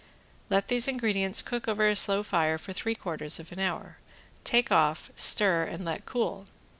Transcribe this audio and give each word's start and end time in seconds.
Let 0.49 0.67
these 0.67 0.87
ingredients 0.87 1.43
cook 1.43 1.67
over 1.67 1.87
a 1.87 1.95
slow 1.95 2.23
fire 2.23 2.57
for 2.57 2.73
three 2.73 2.95
quarters 2.95 3.39
of 3.39 3.51
a 3.51 3.61
hour, 3.61 3.97
take 4.43 4.71
off, 4.71 5.11
stir 5.15 5.61
and 5.65 5.85
let 5.85 6.07
cool. 6.07 6.45